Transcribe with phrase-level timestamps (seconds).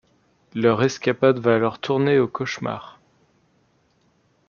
[0.55, 2.99] Leur escapade va alors tourner au cauchemar.